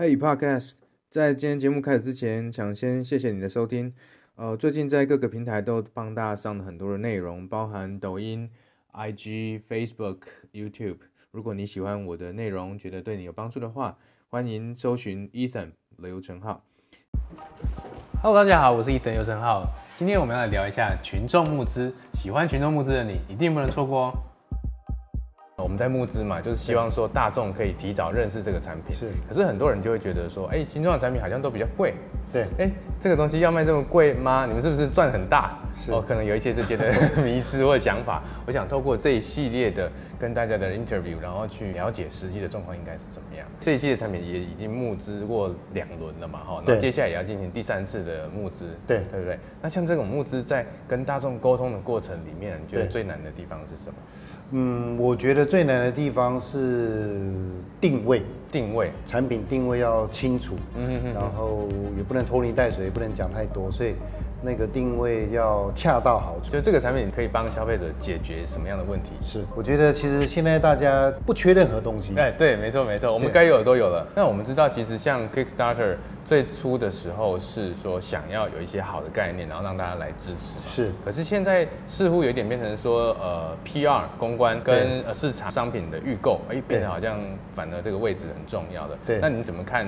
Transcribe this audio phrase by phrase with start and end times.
[0.00, 0.76] Hey Podcast，
[1.10, 3.92] 在今天节目开始之前，想先谢谢你的收听。
[4.34, 8.48] 呃，最近在各个平台都帮大家上了很多的内容，包含抖音、
[8.94, 10.20] IG、Facebook、
[10.54, 11.00] YouTube。
[11.32, 13.98] 如果你喜欢我的内容，觉得对你有帮助的话，
[14.30, 16.64] 欢迎搜寻 Ethan 刘成浩。
[18.22, 19.62] Hello，大家好，我是 Ethan 刘成浩。
[19.98, 21.92] 今天我们要来聊一下群众募资。
[22.14, 24.29] 喜欢群众募资的你，一定不能错过哦。
[25.62, 28.96] 我们在募资嘛，就是希望说大众可以提早认识这个产品。
[28.96, 31.94] 是，可是很多人就会觉得说，哎，新创的产品好像都比较贵。
[32.32, 34.46] 对，哎，这个东西要卖这么贵吗？
[34.46, 35.58] 你们是不是赚很大？
[35.76, 38.22] 是哦，可能有一些这些的 迷失或想法。
[38.46, 43.44] 我想透过这一系列的跟大家的 interview，然后去了解实际的状况应该是怎么样。
[43.60, 48.66] 这一系列产品也已经募资过两轮了嘛，哈，那接下来也要进行第三次的募资。
[48.86, 49.36] 对，对不对？
[49.60, 53.94] 那像这种募资在跟大众沟通的过程里面，你觉得最难的地方是什么？
[54.52, 57.32] 嗯，我觉得最难的地方是
[57.80, 63.94] 定位，定位产品定位要清楚，嗯哼哼，然后也不能拖泥带水，也不能讲太多，所以。
[64.42, 69.10] 那个定位要恰到好处，就这个产品可以帮消费者解决什么样的问题？
[69.22, 72.14] 是，我觉得其实现在大家不缺任何东西。
[72.16, 74.06] 哎，对，没错没错，我们该有的都有了。
[74.14, 80.58] 那我们知道，其实像 Kickstarter 最初的时候是说想要有一些好的概念，然后让大家来支持。
[80.58, 87.18] 是，可是现在似乎有点变成说，呃，PR 公关跟呃市场商品的预购，哎，变得好像
[87.54, 88.96] 反而这个位置很重要的。
[89.06, 89.86] 对，那你怎么看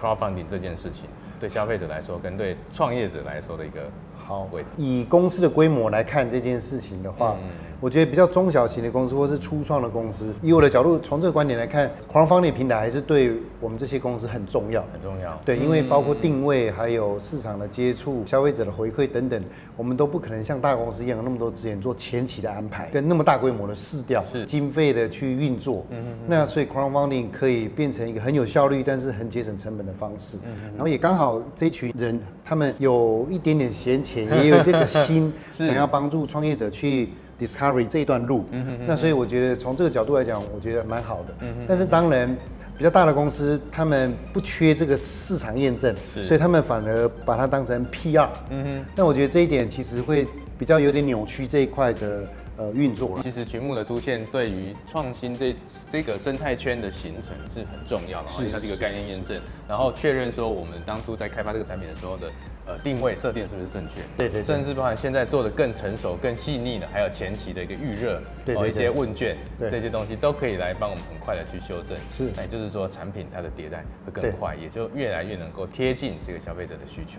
[0.00, 1.04] crowdfunding 这件事情？
[1.38, 3.88] 对消费者来说，跟对创业者来说的一个
[4.28, 4.48] 好。
[4.76, 7.36] 以公司的规模来看这件事情的话，
[7.80, 15.40] 我觉得比较中小型的公司或是初创的公司，以我的角度，从这个观点来看，crowdfunding 平台还是对我们这些公司很重要，很重要。
[15.44, 19.42] 对，因为包括定位，还有市场的接触、消费者的回馈等等，
[19.76, 25.86] 我们都不可能像大公司一样有那么多资源做前期的安排，跟那么大规模的试调、是经费的去运作。
[25.90, 26.18] 嗯嗯。
[26.26, 30.36] 那所以 crowdfunding 可以变成一个很有效率，但是很节省成本的方式。
[30.44, 30.70] 嗯嗯。
[30.72, 37.10] 然后也刚好这群人，他们有一点点闲钱，也有这个心， 想要帮助创业者去。
[37.40, 41.32] Discovery 这一段路，嗯哼嗯哼，那所以我觉得从这个角度来讲，我觉得蛮好的。
[41.38, 42.36] 嗯哼，但是当然，
[42.76, 45.94] 比较大的公司他们不缺这个市场验证，
[46.24, 48.28] 所以他们反而把它当成 PR。
[48.50, 50.26] 嗯哼，那我觉得这一点其实会
[50.58, 52.28] 比较有点扭曲这一块的。
[52.58, 53.22] 呃，运作了。
[53.22, 55.54] 其实群募的出现对于创新这
[55.92, 62.26] 这个生态圈的形成是很重要的，是它这个概念验证，然后确认说我们当初在开发这个产品的时候的
[62.68, 64.02] 呃定位设定是不是正确？
[64.16, 64.42] 对对。
[64.42, 71.96] 甚至包含现在做的更成熟、更细腻的，还有前期的一个预热，对一些问卷，这些东西都可以来帮我们很快的去修正。
[72.16, 72.30] 是。
[72.36, 77.18] 那也就是说，产品它的迭代会更快，也就越来越能够贴近这个消费者的需求。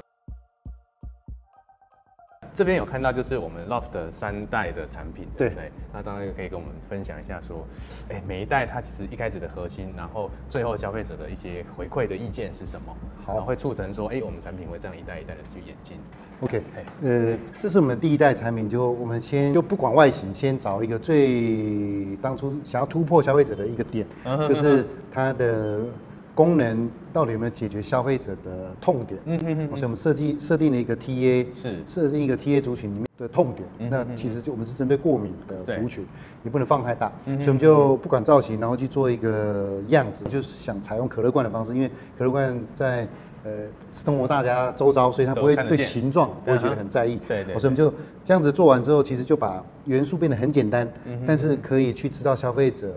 [2.54, 5.72] 这边有看到，就是我们 Loft 的三代的产品，对不对？
[5.94, 7.66] 那当然可以跟我们分享一下，说，
[8.10, 12.96] 哎，每一代它其实一开始的核心，然后最后消费者的一些回馈的意见是什么？
[13.26, 15.98] 好，会促成说，哎，我们产品会这样一代一代的去演进。
[16.42, 16.62] OK，
[17.04, 24.06] 呃，这是我们的第一代产品，就我们先就不管外形，先找一个最当初想要突破消费者的一个点，
[24.48, 25.80] 就是它的。
[26.40, 29.20] 功能到底有没有解决消费者的痛点？
[29.26, 29.68] 嗯嗯嗯。
[29.72, 33.68] 所以我们设计设定了一个 TA，是设定一个 TA 族群里面的痛点。
[33.80, 36.08] 嗯、那其实就我们是针对过敏的族群，
[36.46, 37.12] 也不能放太大。
[37.26, 43.06] 嗯、所以我们就不管造型，然后去做一个样子，就是想采用可乐罐的方式，因为可乐罐在
[43.44, 43.52] 呃
[43.92, 47.20] 生活大家周遭，所以它不会对形状不会觉得很在意。
[47.28, 47.58] 对对。
[47.58, 52.94] 所以我们就这样子做完之后，其实就把元素变得很简单，嗯、但是可以去知道消费者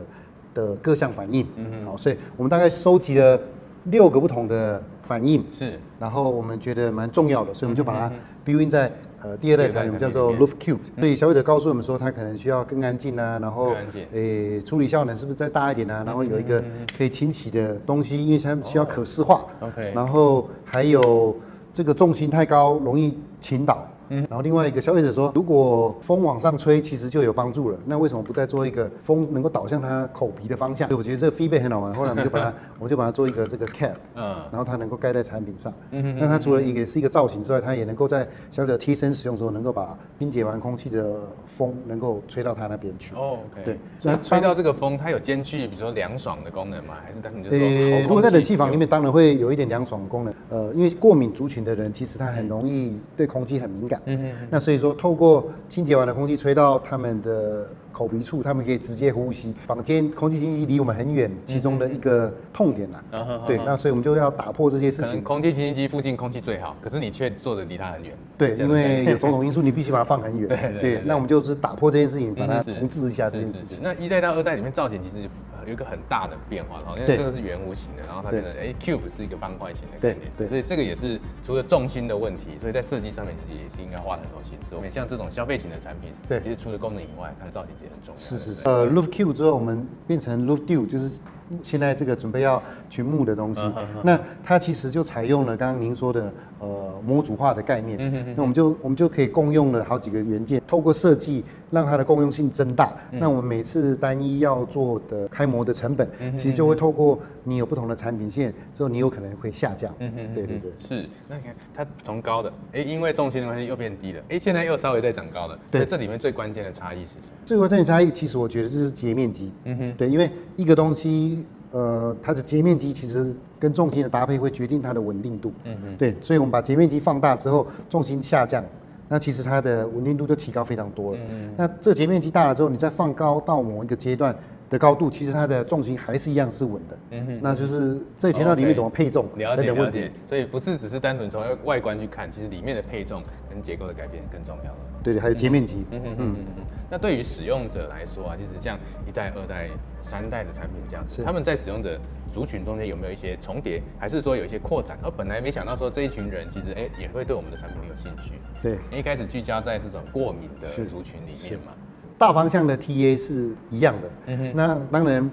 [0.54, 3.38] 的各项反应，嗯哼，好，所以我们大概收集了
[3.84, 8.12] 六个不同的反应，是，然后我们觉得蛮重要的，所以我们就把它
[8.44, 8.92] build in 在
[9.22, 13.74] 呃第二代产品叫做 Loft Cube，所以消费者告诉我们说，他可能需要更安静啊，然后
[14.12, 16.62] 诶处理效能是不是再大一点啊，然后有一个
[16.96, 21.36] 可以清洗的东西，因为它需要可视化，OK，然后还有
[21.72, 23.86] 这个重心太高容易倾倒。
[24.28, 27.78] 然后另外一个消费者说，如果风往上吹，其实就有帮助了。
[27.86, 30.88] 那为什么不再做一个风能够导向它口鼻的方向？
[30.88, 31.94] 所以我觉得这个 feedback 很好玩。
[31.94, 35.72] 后来我们就把它， 我就把它做一个这个 cap，嗯，然后它能够盖在产品上。
[35.90, 36.18] 嗯哼。
[36.18, 43.14] 那它除了一个是一个造型之外，它也能够在消费者贴身使用的时候，能够把清洁完空气的风能够吹到它那边去。
[43.14, 43.64] 哦，OK。
[43.64, 43.78] 对。
[44.02, 46.94] 那吹到这个风，它有兼具比如说凉爽的功能吗？
[47.04, 47.56] 还是单纯就是？
[47.56, 50.34] 呃，如果在冷气房里面，当然会有一点凉爽的功能。
[50.50, 54.01] 呃，因为过敏族群的人，其实他很容易对空气很敏感。
[54.04, 54.48] 嗯哼。
[54.50, 54.82] 那所以。
[54.82, 59.54] 说透过清洁完的空气吹到他们的口鼻处，他们可以直接呼吸。
[59.64, 63.00] 房间空气清新机离我们很远，其中的一个痛点呐。
[63.46, 65.22] 对，那所以我们就要打破这些事情。
[65.22, 68.12] 空气清新机附近空气最好，可是你却坐的离它很远。
[68.36, 70.48] 对，因为有种种因素，你必须把它放很远。
[70.80, 73.78] 对，那我们就是打破这件事情，把它重置一下这件事情。
[73.80, 75.28] 那一代到二代里面造景其实
[75.66, 84.74] 有一个很大的变化，然后因为这个是圆弧形的，然后它变成哎 cube 是一个方块形的概念，对对所以这个也是除了重心的问题，所以在设计上面其实也是应该花很多心思。
[84.74, 88.18] 我们像这种消费型的产品，对其实除了功能以外，它的造型也很重要。
[88.18, 88.68] 是是是。
[88.68, 91.18] 呃，Loop Q 之后，我们变成 Loop Duo，就是
[91.62, 93.60] 现在这个准备要去募的东西。
[94.02, 97.98] 那它其实就采用了刚刚您说的呃模组化的概念。
[98.36, 102.92] 那我们就我们就可以共用了好几个元件，透过设计让它的共用性增大。
[103.10, 109.94] 嗯那我们每次单一要做的开模的成本，嗯其实就会透过你有不同的产品线之后，你有可能会下降。
[109.98, 110.72] 嗯哼对对对。
[110.80, 111.08] 是。
[111.28, 115.58] 那你看它从高的，哎，因为重心的关系又变低了，哎，现在又稍微在长高了。
[115.70, 117.36] 对这里面最关键的差异是什么？
[117.44, 119.52] 最关键的差异，其实我觉得就是截面积。
[119.64, 121.41] 嗯哼，对，因为一个东西，
[121.72, 125.50] 呃，它的截面积其实跟重心的搭配会决定它的稳定度。
[125.64, 128.64] 嗯嗯，对，所以我们把截面积放大之后，重心下降，
[129.08, 131.18] 那其实它的稳定度就提高非常多了。
[131.30, 134.36] 嗯那这截面积大了之后，你再放高到某一个阶段
[134.70, 136.96] 的高度，其实它的重心还是一样是稳的。
[137.10, 137.38] 嗯哼。
[137.42, 144.78] 那就是这以前到里面怎么配重了等等问题所以不是只是单纯从外观去看，其实里面的配重跟结构的改变更重要了。
[145.02, 145.84] 对对，还有截面积。
[145.90, 146.64] 嗯哼嗯嗯嗯。
[146.90, 148.78] 那对于使用者来说啊，其实像
[149.08, 149.68] 一代、二代、
[150.02, 151.98] 三代的产品这样子，是他们在使用者
[152.30, 154.98] 族群中间有没有一些重叠，还是说有一些扩展？
[155.02, 158.32] 而本来没想到说这一群人其实哎、也会对我们的产品有兴趣。
[158.62, 161.72] 对，你一开始聚焦在这种过敏的族群里面嘛。
[162.18, 164.10] 大方向的 TA 是一样的。
[164.26, 165.30] 嗯哼那当然，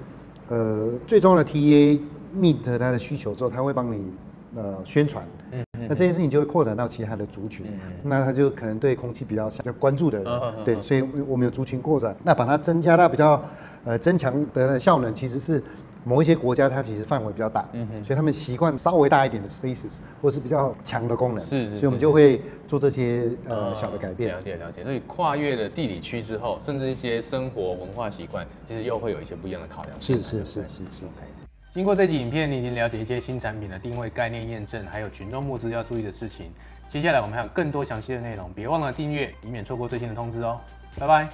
[0.48, 2.00] 呃，最重要的 TA
[2.36, 4.12] meet 他的需求之后，他会帮你
[4.56, 5.24] 呃宣传。
[5.52, 13.44] 嗯那这件事情就会扩展到其他的族群，嗯那他就可能对空气比较比较关注的人，对，所以我们有族群扩展，那把它增加到比较
[13.86, 15.62] 呃增强的效能，其实是
[16.06, 24.42] 某一些国家它其实范围比较大，嗯哼所以他们习惯稍微大一点的 spaces 或是比较强的功能，是是所以我们就会做这些呃小的改变了。
[24.44, 29.96] 解了解，所以跨越了地理区之后，甚至一些生活文化习惯，其实又会有一些不一样的考量。
[30.00, 31.06] 是是是是是。
[31.06, 31.39] OK。
[31.72, 36.52] 经过这集影片，你已经了解一些新产品的定位、概念验证，还有群众募资要注意的事情。
[36.90, 40.60] 接下来我们还有更多详细的内容，别忘了订阅，以免错过最新的通知哦。
[40.98, 41.30] 拜拜。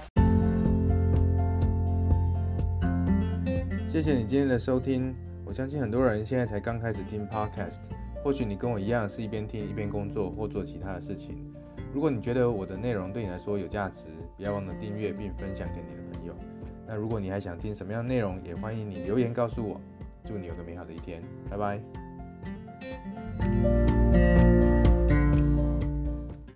[3.89, 5.15] 谢谢你今天的收听。
[5.45, 7.77] 我相信很多人现在才刚开始听 Podcast，
[8.21, 11.49] 或许你跟我一样是一边听一边工作或做其他的事情。
[11.93, 14.03] 如果你觉得我的内容对你来说有价值，
[14.35, 16.35] 不要忘了订阅并分享给你的朋友。
[16.85, 19.79] 那如果你还想听什么样的内容，也欢迎你留言告诉我。
[20.25, 21.79] 祝你有个美好的一天，拜拜。